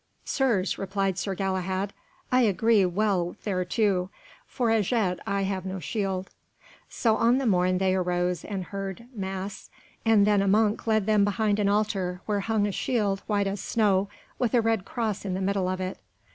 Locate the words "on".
7.17-7.37